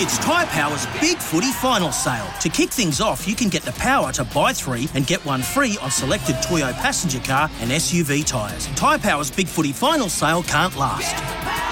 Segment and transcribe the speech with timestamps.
[0.00, 2.28] It's Tyre Power's Big Footy Final Sale.
[2.42, 5.42] To kick things off, you can get the power to buy three and get one
[5.42, 8.68] free on selected Toyo passenger car and SUV tyres.
[8.76, 11.16] Tyre Power's Big Footy Final Sale can't last.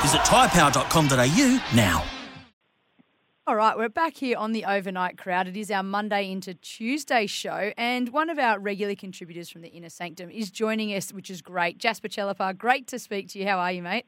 [0.03, 2.05] Visit tyrepower.com.au now.
[3.47, 5.47] All right, we're back here on the overnight crowd.
[5.47, 9.69] It is our Monday into Tuesday show, and one of our regular contributors from the
[9.69, 11.79] Inner Sanctum is joining us, which is great.
[11.79, 13.47] Jasper Chellappah, great to speak to you.
[13.47, 14.07] How are you, mate?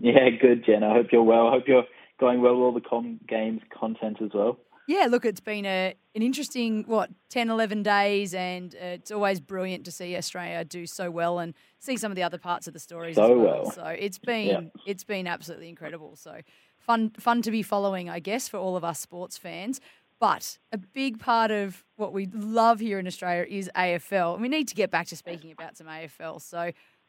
[0.00, 0.82] Yeah, good, Jen.
[0.82, 1.46] I hope you're well.
[1.46, 1.84] I hope you're
[2.18, 4.58] going well with all the com- games content as well.
[4.86, 9.38] Yeah, look, it's been a an interesting what 10, 11 days, and uh, it's always
[9.38, 12.72] brilliant to see Australia do so well and see some of the other parts of
[12.72, 13.62] the stories so as well.
[13.64, 13.70] well.
[13.70, 14.60] So it's been Yeah.
[14.86, 16.16] it's been absolutely incredible.
[16.16, 16.40] So
[16.78, 19.80] fun fun to be following, I guess, for all of us sports fans.
[20.20, 24.32] But a big part of what we love here in Australia is AFL.
[24.32, 26.40] And we need to get back to speaking about some AFL.
[26.40, 26.58] So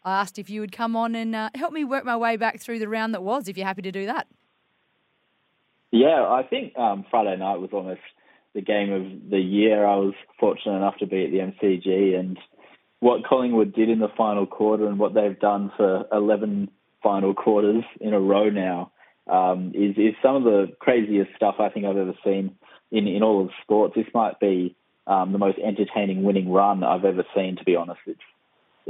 [0.03, 2.59] I asked if you would come on and uh, help me work my way back
[2.59, 4.27] through the round that was, if you're happy to do that.
[5.91, 8.01] Yeah, I think um, Friday night was almost
[8.53, 9.85] the game of the year.
[9.85, 12.37] I was fortunate enough to be at the MCG, and
[12.99, 16.69] what Collingwood did in the final quarter and what they've done for 11
[17.01, 18.91] final quarters in a row now
[19.27, 22.55] um, is is some of the craziest stuff I think I've ever seen
[22.91, 23.93] in in all of sports.
[23.95, 24.75] This might be
[25.07, 27.55] um, the most entertaining winning run I've ever seen.
[27.57, 28.19] To be honest, it's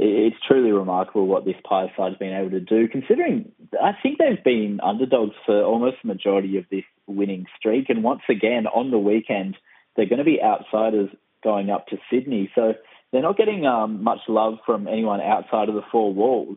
[0.02, 4.42] it's truly remarkable what this Pies side's been able to do, considering I think they've
[4.42, 7.90] been underdogs for almost the majority of this winning streak.
[7.90, 9.58] And once again, on the weekend,
[9.94, 11.10] they're going to be outsiders
[11.44, 12.50] going up to Sydney.
[12.54, 12.74] So
[13.12, 16.56] they're not getting um, much love from anyone outside of the four walls.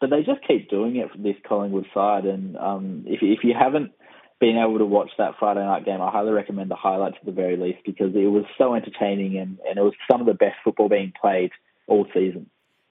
[0.00, 2.24] But they just keep doing it for this Collingwood side.
[2.24, 3.92] And um, if, if you haven't
[4.40, 7.32] been able to watch that Friday night game, I highly recommend the highlights at the
[7.32, 10.56] very least because it was so entertaining and, and it was some of the best
[10.64, 11.50] football being played
[11.86, 12.48] all season.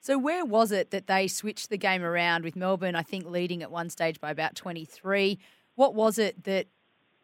[0.08, 3.62] So where was it that they switched the game around with Melbourne, I think, leading
[3.62, 5.38] at one stage by about 23?
[5.76, 6.68] What was it that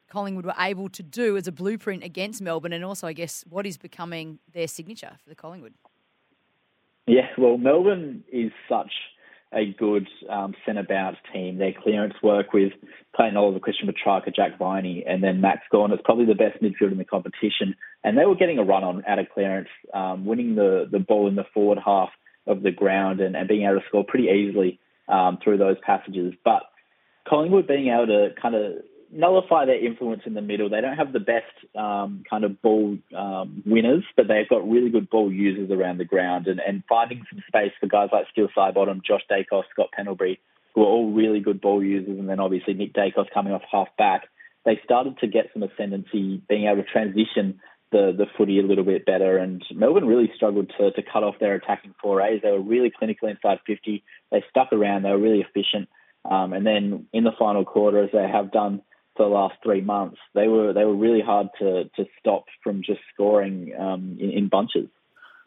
[0.10, 3.66] Collingwood were able to do as a blueprint against Melbourne and also, I guess, what
[3.66, 5.76] is becoming their signature for the Collingwood?
[7.08, 8.92] Yeah, well, Melbourne is such
[9.54, 11.60] a good um, centre bounce team.
[11.60, 12.74] Their clearance work with
[13.16, 16.92] Clayton Oliver, Christian Petracca, Jack Viney, and then Max Gawn is probably the best midfield
[16.92, 17.76] in the competition.
[18.04, 21.30] And they were getting a run on out of clearance, um, winning the, the ball
[21.30, 22.10] in the forward half
[22.48, 26.34] of the ground and, and being able to score pretty easily um, through those passages.
[26.44, 26.64] But
[27.28, 28.74] Collingwood being able to kind of
[29.12, 30.70] nullify their influence in the middle.
[30.70, 34.90] They don't have the best um, kind of ball um, winners, but they've got really
[34.90, 38.50] good ball users around the ground and, and finding some space for guys like Steele
[38.56, 40.40] Sidebottom, Josh Daicos, Scott Pendlebury,
[40.74, 43.90] who are all really good ball users, and then obviously Nick Daicos coming off half
[43.98, 44.24] back.
[44.66, 47.60] They started to get some ascendancy, being able to transition
[47.94, 49.38] the, the footy a little bit better.
[49.38, 52.42] And Melbourne really struggled to, to cut off their attacking forays.
[52.44, 54.04] They were really clinical inside 50.
[54.32, 55.04] They stuck around.
[55.04, 55.88] They were really efficient.
[56.30, 58.82] Um, and then in the final quarter, as they have done
[59.16, 62.82] for the last three months, they were they were really hard to to stop from
[62.82, 64.90] just scoring um, in, in bunches.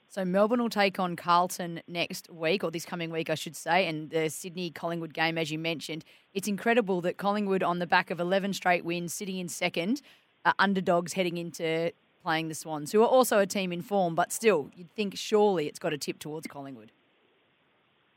[0.08, 3.88] So Melbourne will take on Carlton next week, or this coming week, I should say,
[3.88, 6.04] and the Sydney Collingwood game, as you mentioned.
[6.32, 10.00] It's incredible that Collingwood, on the back of 11 straight wins, sitting in second,
[10.44, 11.92] are underdogs heading into
[12.26, 15.68] playing the Swans, who are also a team in form, but still, you'd think surely
[15.68, 16.90] it's got a tip towards Collingwood.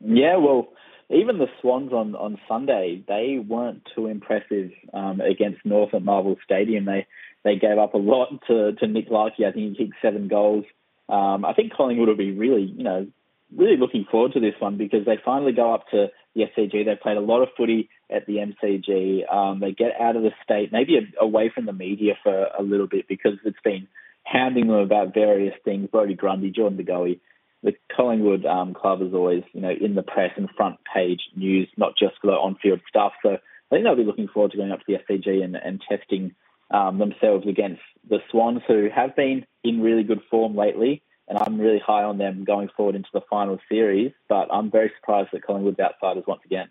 [0.03, 0.69] Yeah, well,
[1.11, 6.37] even the Swans on, on Sunday, they weren't too impressive um, against North at Marvel
[6.43, 6.85] Stadium.
[6.85, 7.05] They
[7.43, 9.45] they gave up a lot to, to Nick Larkey.
[9.45, 10.65] I think he kicked seven goals.
[11.07, 13.07] Um, I think Collingwood will be really, you know,
[13.55, 16.85] really looking forward to this one because they finally go up to the SCG.
[16.85, 19.31] They played a lot of footy at the MCG.
[19.31, 22.61] Um, they get out of the state, maybe a, away from the media for a
[22.61, 23.87] little bit because it's been
[24.23, 25.89] hounding them about various things.
[25.91, 27.19] Brodie Grundy, Jordan De Goey.
[27.61, 31.67] The Collingwood um, club is always, you know, in the press and front page news,
[31.75, 33.11] not just for the on-field stuff.
[33.21, 33.37] So I
[33.69, 36.35] think they'll be looking forward to going up to the SCG and, and testing
[36.71, 41.01] um, themselves against the Swans, who have been in really good form lately.
[41.29, 44.11] And I'm really high on them going forward into the final series.
[44.27, 46.67] But I'm very surprised that Collingwood's outsiders once again.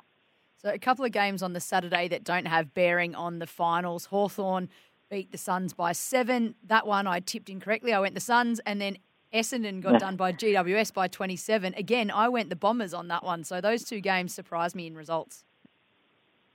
[0.60, 4.06] So a couple of games on the Saturday that don't have bearing on the finals.
[4.06, 4.68] Hawthorn
[5.08, 6.56] beat the Suns by seven.
[6.66, 7.92] That one I tipped incorrectly.
[7.92, 8.98] I went the Suns, and then
[9.32, 11.74] Essendon got done by GWS by 27.
[11.74, 13.44] Again, I went the Bombers on that one.
[13.44, 15.44] So those two games surprised me in results.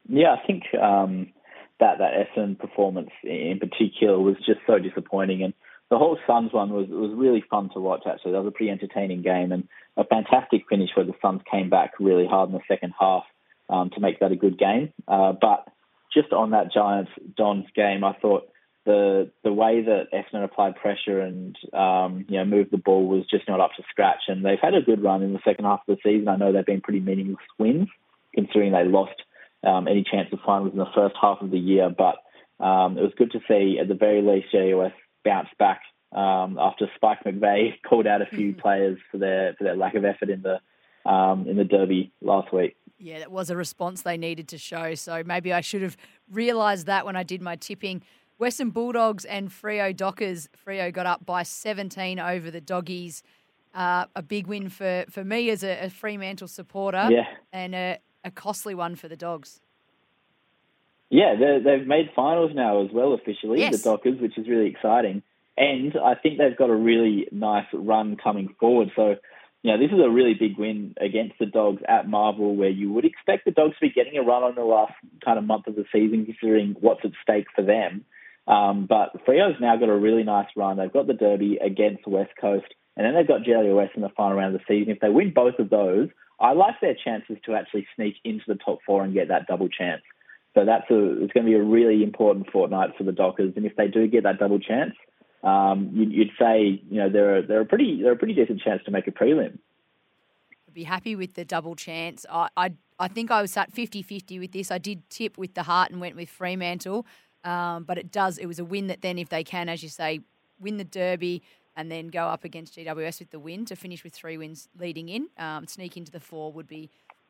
[0.09, 1.31] Yeah, I think um,
[1.79, 5.43] that that Essendon performance in particular was just so disappointing.
[5.43, 5.53] And
[5.89, 8.03] the whole Suns one was was really fun to watch.
[8.07, 11.69] Actually, that was a pretty entertaining game and a fantastic finish where the Suns came
[11.69, 13.23] back really hard in the second half
[13.69, 14.91] um, to make that a good game.
[15.07, 15.67] Uh, but
[16.13, 18.49] just on that Giants Dons game, I thought
[18.85, 23.25] the the way that Essendon applied pressure and um, you know moved the ball was
[23.29, 24.23] just not up to scratch.
[24.27, 26.27] And they've had a good run in the second half of the season.
[26.27, 27.87] I know they've been pretty meaningless wins,
[28.33, 29.21] considering they lost
[29.63, 31.89] um, any chance of finals in the first half of the year.
[31.89, 32.15] But
[32.63, 35.81] um, it was good to see at the very least GWS bounce back
[36.11, 38.61] um, after Spike McVeigh called out a few mm-hmm.
[38.61, 40.59] players for their for their lack of effort in the
[41.09, 42.75] um, in the Derby last week.
[42.97, 44.95] Yeah, that was a response they needed to show.
[44.95, 45.97] So maybe I should have
[46.31, 48.01] realised that when I did my tipping.
[48.37, 50.49] Western Bulldogs and Freo Dockers.
[50.65, 53.23] Freo got up by 17 over the Doggies.
[53.73, 57.25] Uh, a big win for, for me as a, a Fremantle supporter yeah.
[57.51, 59.61] and a, a costly one for the Dogs.
[61.13, 63.77] Yeah, they've made finals now as well officially, yes.
[63.77, 65.21] the Dockers, which is really exciting.
[65.55, 68.91] And I think they've got a really nice run coming forward.
[68.95, 69.17] So
[69.61, 72.91] you know, this is a really big win against the Dogs at Marvel, where you
[72.91, 74.93] would expect the Dogs to be getting a run on the last
[75.23, 78.03] kind of month of the season, considering what's at stake for them.
[78.47, 80.77] Um, but Freo's now got a really nice run.
[80.77, 82.65] They've got the Derby against West Coast,
[82.97, 84.91] and then they've got GWS in the final round of the season.
[84.91, 88.55] If they win both of those, I like their chances to actually sneak into the
[88.55, 90.01] top four and get that double chance.
[90.53, 93.53] So that's a, it's going to be a really important fortnight for the Dockers.
[93.55, 94.93] And if they do get that double chance,
[95.43, 98.61] um, you'd, you'd, say you know they're a, they're a pretty they're a pretty decent
[98.61, 99.57] chance to make a prelim.
[100.71, 102.25] Be happy with the double chance.
[102.31, 104.71] I I, I think I was at 50-50 with this.
[104.71, 107.05] I did tip with the heart and went with Fremantle,
[107.43, 109.89] um, but it does it was a win that then if they can, as you
[109.89, 110.21] say,
[110.59, 111.43] win the Derby
[111.75, 115.09] and then go up against GWS with the win to finish with three wins leading
[115.09, 116.89] in, um, sneak into the four would be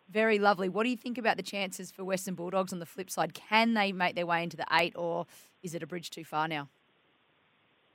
[0.10, 0.70] very lovely.
[0.70, 3.34] What do you think about the chances for Western Bulldogs on the flip side?
[3.34, 5.26] Can they make their way into the eight, or
[5.62, 6.70] is it a bridge too far now?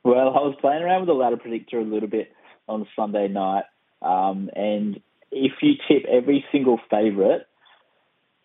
[0.05, 2.33] Well, I was playing around with the ladder predictor a little bit
[2.69, 3.65] on Sunday night,
[4.03, 5.01] um, and
[5.31, 7.43] if you tip every single favourite,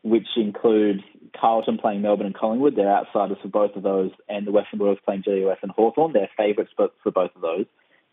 [0.03, 1.01] which includes
[1.39, 5.01] Carlton playing Melbourne and Collingwood, they're outsiders for both of those, and the Western Bulldogs
[5.05, 7.65] playing GWS and Hawthorn, they're favourites for, for both of those.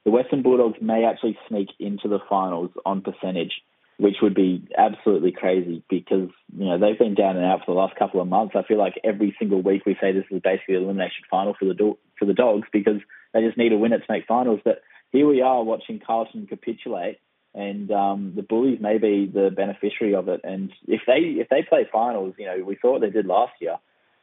[0.04, 3.52] The Western Bulldogs may actually sneak into the finals on percentage,
[4.00, 7.78] which would be absolutely crazy because you know they've been down and out for the
[7.78, 8.54] last couple of months.
[8.56, 11.66] I feel like every single week we say this is basically an elimination final for
[11.66, 13.00] the do- for the Dogs because
[13.34, 14.60] they just need a win to make finals.
[14.64, 14.80] But
[15.12, 17.18] here we are watching Carlton capitulate,
[17.54, 20.40] and um, the Bullies may be the beneficiary of it.
[20.44, 23.52] And if they if they play finals, you know, we saw what they did last
[23.60, 23.76] year.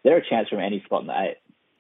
[0.04, 1.38] They're a chance from any spot in the eight.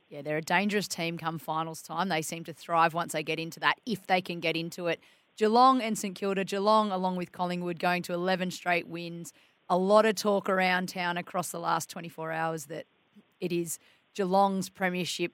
[0.09, 2.09] Yeah, they're a dangerous team come finals time.
[2.09, 4.99] They seem to thrive once they get into that, if they can get into it.
[5.37, 9.31] Geelong and St Kilda, Geelong along with Collingwood going to 11 straight wins.
[9.69, 12.85] A lot of talk around town across the last 24 hours that
[13.39, 13.77] it is
[14.15, 15.31] Geelong's premiership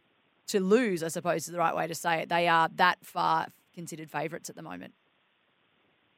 [0.47, 2.29] to lose, I suppose is the right way to say it.
[2.29, 4.93] They are that far considered favourites at the moment.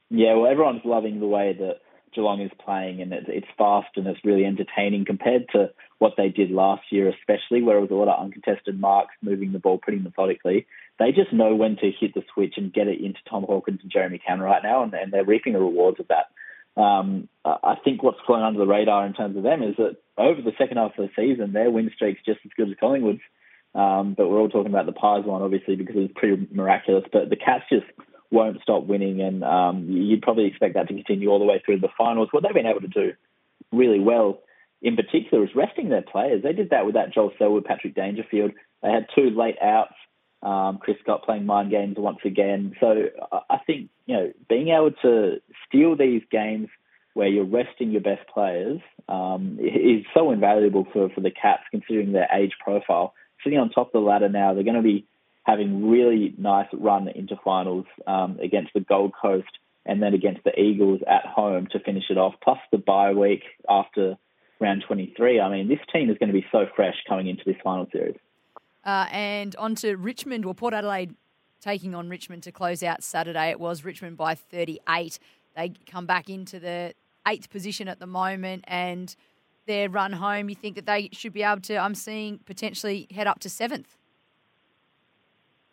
[0.09, 1.81] Yeah, well, everyone's loving the way that
[2.13, 6.49] Geelong is playing, and it's fast and it's really entertaining compared to what they did
[6.49, 9.99] last year, especially where it was a lot of uncontested marks, moving the ball pretty
[9.99, 10.65] methodically.
[10.97, 13.91] They just know when to hit the switch and get it into Tom Hawkins and
[13.91, 16.27] Jeremy Cameron right now, and, and they're reaping the rewards of that.
[16.81, 20.41] Um, I think what's flown under the radar in terms of them is that over
[20.41, 23.21] the second half of the season, their win streak's just as good as Collingwood's.
[23.73, 27.03] Um, but we're all talking about the Pies one, obviously, because it was pretty miraculous.
[27.11, 27.85] But the Cats just
[28.31, 31.79] won't stop winning, and um, you'd probably expect that to continue all the way through
[31.79, 32.29] the finals.
[32.31, 33.13] What they've been able to do
[33.71, 34.39] really well,
[34.81, 36.41] in particular, is resting their players.
[36.41, 38.51] They did that with that Joel Selwood, Patrick Dangerfield.
[38.81, 39.93] They had two late outs.
[40.45, 42.75] Um, Chris Scott playing mind games once again.
[42.79, 43.09] So
[43.49, 46.69] I think you know being able to steal these games
[47.15, 52.11] where you're resting your best players um, is so invaluable for, for the Cats, considering
[52.11, 54.53] their age profile sitting on top of the ladder now.
[54.53, 55.07] They're going to be
[55.43, 59.47] having really nice run into finals um, against the Gold Coast
[59.85, 63.43] and then against the Eagles at home to finish it off, plus the bye week
[63.69, 64.17] after
[64.59, 65.39] round 23.
[65.39, 68.15] I mean, this team is going to be so fresh coming into this final series.
[68.85, 71.15] Uh, and on to Richmond, well, Port Adelaide
[71.59, 73.49] taking on Richmond to close out Saturday.
[73.49, 75.19] It was Richmond by 38.
[75.55, 76.93] They come back into the
[77.27, 79.15] eighth position at the moment and–
[79.65, 83.27] their run home, you think that they should be able to, I'm seeing potentially head
[83.27, 83.97] up to seventh?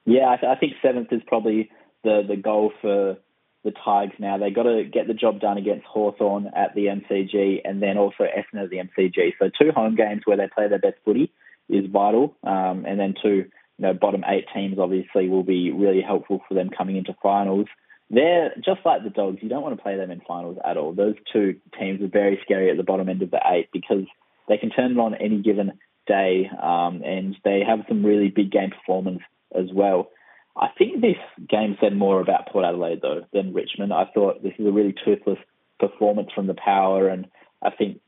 [0.05, 1.71] Yeah, I, th- I think seventh is probably
[2.03, 3.17] the, the goal for
[3.65, 4.39] the Tigers now.
[4.39, 8.25] They've got to get the job done against Hawthorn at the MCG and then also
[8.25, 9.35] Essendon at the MCG.
[9.39, 11.33] So two home games where they play their best footy
[11.69, 12.37] is vital.
[12.45, 13.47] Um, and then two, you
[13.79, 17.67] know, bottom eight teams obviously will be really helpful for them coming into finals
[18.13, 19.39] they're just like the Dogs.
[19.41, 20.93] You don't want to play them in finals at all.
[20.93, 24.05] Those two teams are very scary at the bottom end of the eight because
[24.49, 25.73] they can turn it on any given
[26.07, 29.21] day, um, and they have some really big game performance
[29.59, 30.11] as well.
[30.55, 31.17] I think this
[31.49, 33.95] game said more about Port Adelaide though than Richmond.
[33.95, 35.39] I thought this is a really toothless
[35.81, 37.27] performance from the power, and
[37.63, 38.02] I think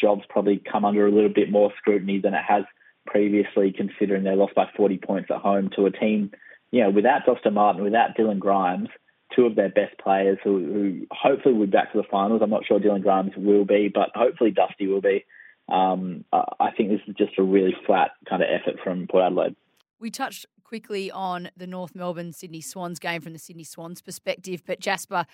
[0.00, 2.64] job's probably come under a little bit more scrutiny than it has
[3.06, 6.30] previously, considering they lost by 40 points at home to a team,
[6.70, 8.88] you know, without Dustin Martin, without Dylan Grimes,
[9.34, 12.40] two of their best players who, who hopefully will be back to the finals.
[12.42, 15.24] I'm not sure Dylan Grimes will be, but hopefully Dusty will be.
[15.68, 19.56] Um, I think this is just a really flat kind of effort from Port Adelaide.
[19.98, 24.62] We touched quickly on the North Melbourne Sydney Swans game from the Sydney Swans perspective,
[24.66, 25.24] but Jasper,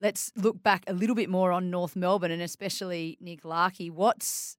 [0.00, 3.90] let's look back a little bit more on North Melbourne and especially Nick Larkey.
[3.90, 4.56] What's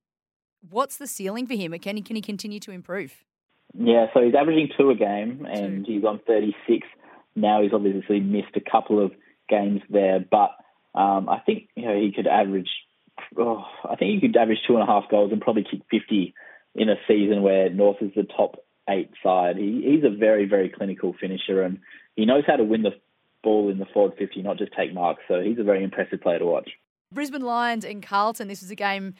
[0.69, 1.72] what's the ceiling for him?
[1.79, 3.24] Can he can he continue to improve?
[3.77, 5.93] Yeah, so he's averaging two a game, and two.
[5.93, 6.88] he's on 36
[7.36, 7.62] now.
[7.62, 9.12] He's obviously missed a couple of
[9.48, 10.51] games there, but
[10.96, 12.69] um, I think you know he could average.
[13.38, 16.34] Oh, I think he could average two and a half goals and probably kick 50
[16.75, 18.55] in a season where North is the top
[18.89, 19.58] eight side.
[19.58, 21.79] He, he's a very very clinical finisher, and
[22.15, 22.96] he knows how to win the
[23.43, 25.24] ball in the forward 50, not just take marks.
[25.27, 26.69] So he's a very impressive player to watch.
[27.12, 28.48] Brisbane Lions and Carlton.
[28.48, 29.15] This was a game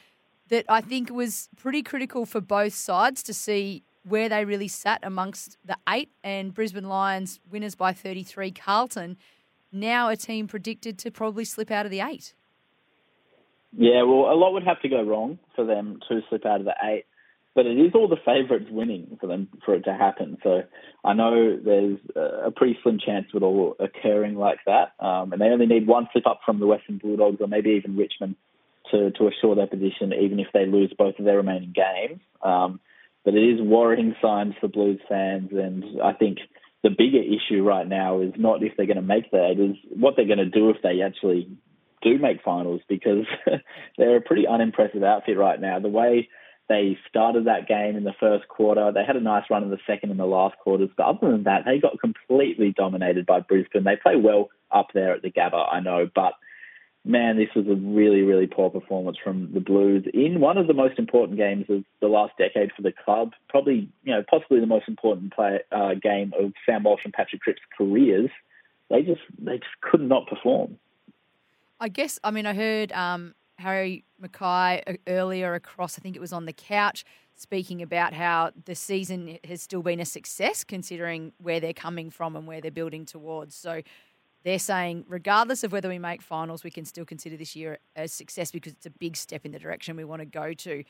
[0.50, 5.00] that I think was pretty critical for both sides to see where they really sat
[5.04, 8.52] amongst the eight and Brisbane Lions winners by 33.
[8.52, 9.18] Carlton,
[9.72, 12.34] now a team predicted to probably slip out of the eight.
[13.78, 16.66] Yeah, well, a lot would have to go wrong for them to slip out of
[16.66, 17.06] the eight,
[17.60, 20.38] but it is all the favourites winning for them for it to happen.
[20.44, 20.62] So
[21.04, 25.42] I know there's a pretty slim chance of it all occurring like that, um, and
[25.42, 28.38] they only need one slip up from the Western Bulldogs or maybe even Richmond
[28.92, 32.22] to, to assure their position, even if they lose both of their remaining games.
[32.42, 32.80] Um,
[33.26, 36.38] but it is worrying signs for Blues fans, and I think
[36.82, 39.76] the bigger issue right now is not if they're going to make that, it is
[39.94, 41.50] what they're going to do if they actually
[42.02, 43.26] do make finals, because
[43.98, 45.80] they're a pretty unimpressive outfit right now.
[45.80, 46.30] The way
[46.70, 48.92] they started that game in the first quarter.
[48.92, 51.44] They had a nice run in the second and the last quarters, but other than
[51.44, 53.84] that, they got completely dominated by Brisbane.
[53.84, 56.34] They play well up there at the Gabba, I know, but
[57.04, 60.74] man, this was a really, really poor performance from the Blues in one of the
[60.74, 63.34] most important games of the last decade for the club.
[63.48, 67.42] Probably, you know, possibly the most important play, uh, game of Sam Walsh and Patrick
[67.42, 68.30] Cripps' careers.
[68.90, 70.78] They just, they just could not perform.
[71.80, 72.20] I guess.
[72.24, 75.98] I mean, I heard um, Harry McKay uh, earlier across.
[75.98, 80.00] I think it was on the couch speaking about how the season has still been
[80.00, 83.56] a success considering where they're coming from and where they're building towards.
[83.56, 83.82] So
[84.44, 88.08] they're saying, regardless of whether we make finals, we can still consider this year a
[88.08, 90.84] success because it's a big step in the direction we want to go to.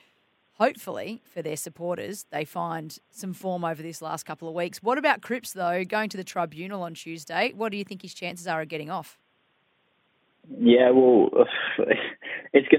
[0.54, 4.84] Hopefully, for their supporters, they find some form over this last couple of weeks.
[4.84, 7.54] What about Cripps, though, going to the tribunal on Tuesday?
[7.56, 9.18] What do you think his chances are of getting off?
[10.58, 11.30] Yeah, well,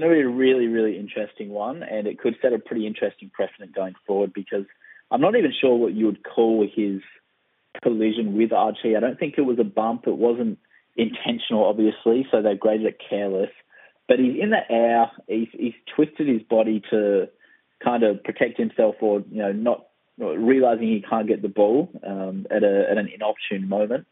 [0.01, 3.31] going to be a really, really interesting one, and it could set a pretty interesting
[3.33, 4.65] precedent going forward because
[5.09, 7.01] I'm not even sure what you would call his
[7.81, 8.95] collision with Archie.
[8.95, 10.07] I don't think it was a bump.
[10.07, 10.59] It wasn't
[10.95, 13.51] intentional, obviously, so they graded it careless.
[14.07, 15.11] But he's in the air.
[15.27, 17.29] He's, he's twisted his body to
[17.83, 19.85] kind of protect himself, or you know, not
[20.17, 24.05] realizing he can't get the ball um, at a at an inopportune moment.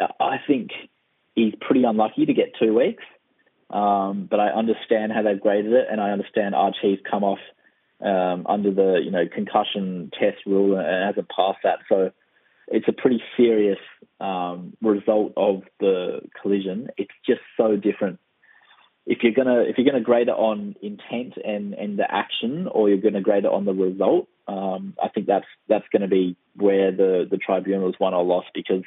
[0.00, 0.70] I think
[1.34, 3.04] he's pretty unlucky to get two weeks.
[3.70, 7.38] Um, but I understand how they've graded it, and I understand Archie's come off
[8.00, 11.80] um, under the you know concussion test rule and hasn't passed that.
[11.88, 12.10] So
[12.68, 13.78] it's a pretty serious
[14.20, 16.88] um, result of the collision.
[16.96, 18.20] It's just so different.
[19.06, 22.88] If you're gonna if you're gonna grade it on intent and, and the action, or
[22.88, 26.36] you're gonna grade it on the result, um, I think that's that's going to be
[26.56, 28.82] where the the tribunal is won or lost because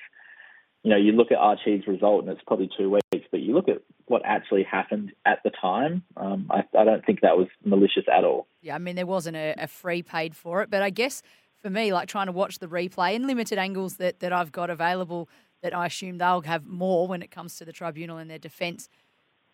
[0.83, 3.69] you know you look at Archie's result and it's probably two weeks, but you look
[3.69, 6.03] at what actually happened at the time.
[6.17, 8.45] Um, I, I, don't think that was malicious at all.
[8.61, 11.23] Yeah, I mean there wasn't a, a free paid for it, but I guess
[11.61, 14.69] for me, like trying to watch the replay and limited angles that, that I've got
[14.69, 15.29] available
[15.63, 18.89] that I assume they'll have more when it comes to the tribunal and their defence.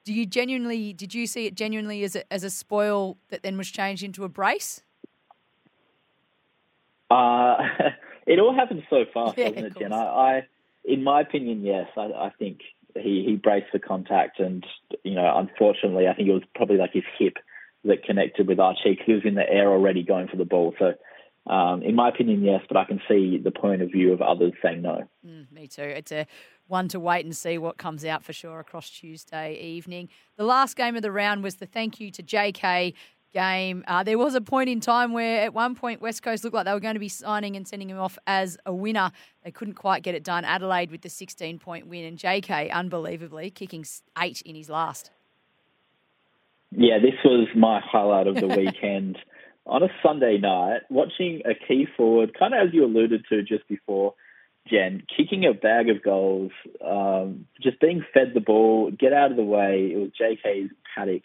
[0.05, 3.57] Do you genuinely, did you see it genuinely as a, as a spoil that then
[3.57, 4.81] was changed into a brace?
[7.11, 7.57] Uh,
[8.25, 9.93] it all happened so fast, yeah, doesn't it, Jen?
[9.93, 10.47] I, I,
[10.85, 11.89] in my opinion, yes.
[11.97, 12.61] I, I think
[13.01, 14.65] he, he braced the contact, and
[15.03, 17.37] you know, unfortunately, I think it was probably like his hip
[17.83, 20.73] that connected with Archie he was in the air already going for the ball.
[20.77, 20.93] So
[21.51, 24.53] um, in my opinion, yes, but I can see the point of view of others
[24.61, 25.07] saying no.
[25.25, 25.81] Mm, me too.
[25.81, 26.27] It's a
[26.67, 30.09] one to wait and see what comes out for sure across Tuesday evening.
[30.35, 32.93] The last game of the round was the thank you to JK
[33.33, 33.83] game.
[33.87, 36.65] Uh, there was a point in time where at one point West Coast looked like
[36.65, 39.11] they were going to be signing and sending him off as a winner.
[39.43, 40.45] They couldn't quite get it done.
[40.45, 43.85] Adelaide with the 16 point win, and JK, unbelievably, kicking
[44.17, 45.11] eight in his last.
[46.71, 49.17] Yeah, this was my highlight of the weekend
[49.67, 53.67] on a Sunday night, watching a key forward, kind of as you alluded to just
[53.67, 54.13] before,
[54.69, 56.51] Jen, kicking a bag of goals,
[56.85, 59.91] um, just being fed the ball, get out of the way.
[59.93, 61.23] It was JK's paddock.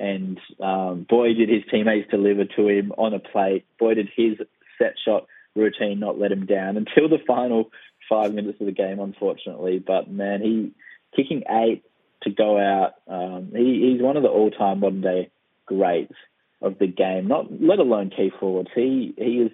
[0.00, 3.66] And um, boy, did his teammates deliver to him on a plate.
[3.78, 4.38] Boy, did his
[4.78, 7.70] set shot routine not let him down until the final
[8.08, 9.78] five minutes of the game, unfortunately.
[9.78, 10.72] But man, he
[11.14, 11.84] kicking eight
[12.22, 12.94] to go out.
[13.06, 15.30] Um, he, he's one of the all-time modern-day
[15.66, 16.14] greats
[16.62, 17.28] of the game.
[17.28, 18.70] Not let alone key forwards.
[18.74, 19.52] He he has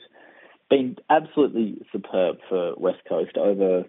[0.70, 3.84] been absolutely superb for West Coast over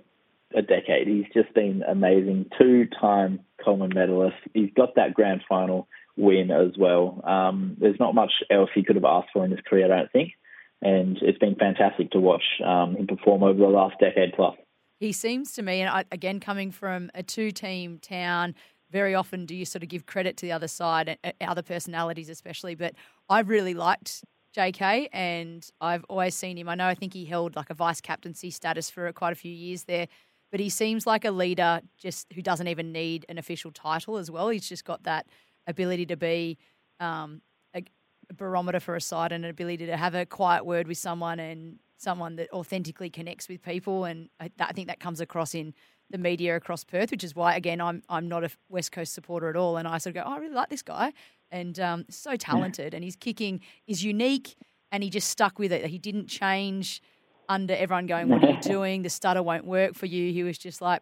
[0.56, 1.08] a decade.
[1.08, 2.50] He's just been amazing.
[2.58, 4.38] Two-time Coleman medalist.
[4.54, 5.88] He's got that grand final
[6.18, 7.22] win as well.
[7.24, 10.12] Um, there's not much else he could have asked for in his career, I don't
[10.12, 10.34] think.
[10.82, 14.56] And it's been fantastic to watch um, him perform over the last decade plus.
[15.00, 18.56] He seems to me, and I, again, coming from a two team town,
[18.92, 22.76] very often do you sort of give credit to the other side, other personalities especially.
[22.76, 22.94] But
[23.30, 24.24] I've really liked
[24.56, 26.70] JK, and I've always seen him.
[26.70, 29.52] I know I think he held like a vice captaincy status for quite a few
[29.52, 30.08] years there,
[30.52, 34.32] but he seems like a leader just who doesn't even need an official title as
[34.32, 34.50] well.
[34.50, 35.28] He's just got that
[35.68, 36.58] ability to be
[37.00, 37.42] um,
[37.76, 37.84] a,
[38.30, 41.40] a barometer for a side and an ability to have a quiet word with someone
[41.40, 44.06] and someone that authentically connects with people.
[44.06, 45.74] And I, I think that comes across in
[46.10, 49.50] the media across Perth, which is why again I'm I'm not a West Coast supporter
[49.50, 51.14] at all, and I sort of go, oh, I really like this guy,
[51.52, 54.56] and um, so talented, and his kicking is unique,
[54.92, 55.86] and he just stuck with it.
[55.86, 57.02] He didn't change
[57.50, 59.02] under everyone going, what are you doing?
[59.02, 60.32] The stutter won't work for you.
[60.32, 61.02] He was just like,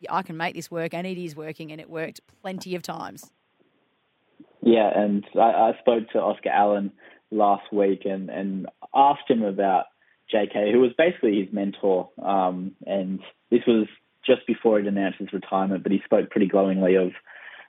[0.00, 2.82] yeah, I can make this work, and it is working, and it worked plenty of
[2.82, 3.30] times.
[4.64, 6.90] Yeah, and I, I spoke to Oscar Allen
[7.30, 9.84] last week and, and asked him about
[10.32, 12.08] JK, who was basically his mentor.
[12.22, 13.86] Um, and this was
[14.26, 17.12] just before he'd announced his retirement, but he spoke pretty glowingly of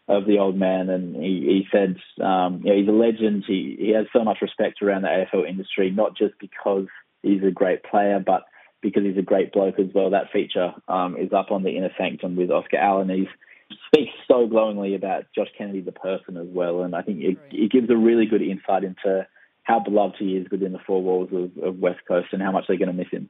[0.07, 3.43] of the old man, and he, he said, um, you know, he's a legend.
[3.47, 6.85] He he has so much respect around the AFL industry, not just because
[7.23, 8.43] he's a great player, but
[8.83, 10.11] because he's a great bloke as well.
[10.11, 13.09] That feature um, is up on the Inner Sanctum with Oscar Allen.
[13.09, 13.27] He
[13.87, 17.71] speaks so glowingly about Josh Kennedy the person as well, and I think it, it
[17.71, 19.27] gives a really good insight into
[19.63, 22.65] how beloved he is within the four walls of, of West Coast and how much
[22.67, 23.29] they're going to miss him.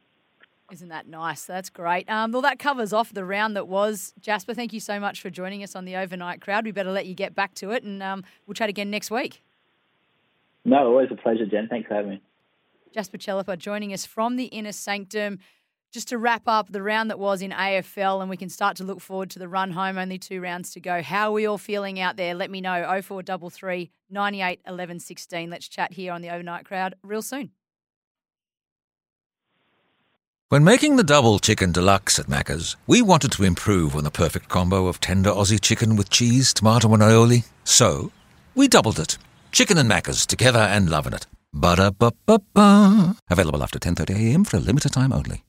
[0.72, 1.46] Isn't that nice?
[1.46, 2.10] That's great.
[2.10, 4.14] Um, well, that covers off the round that was.
[4.20, 6.66] Jasper, thank you so much for joining us on the overnight crowd.
[6.66, 9.44] We better let you get back to it, and um, we'll chat again next week.
[10.66, 11.68] No, always a pleasure, Jen.
[11.70, 12.22] Thanks for having me.
[12.94, 15.38] Jasper Chellappah joining us from the inner sanctum.
[15.96, 18.84] Just to wrap up the round that was in AFL, and we can start to
[18.84, 19.98] look forward to the run home.
[19.98, 21.02] Only two rounds to go.
[21.02, 22.36] How are we all feeling out there?
[22.36, 22.82] Let me know.
[23.02, 25.50] 0433 98 11 16.
[25.50, 27.52] Let's chat here on the overnight crowd real soon.
[30.50, 34.50] When making the double chicken deluxe at Macca's, we wanted to improve on the perfect
[34.50, 37.46] combo of tender Aussie chicken with cheese, tomato, and aioli.
[37.64, 38.12] So,
[38.54, 39.18] we doubled it.
[39.54, 41.26] Chicken and Macca's together and loving it.
[41.54, 43.16] Ba-da-ba-ba-ba.
[43.30, 45.42] Available after 10.30am for a limited time only.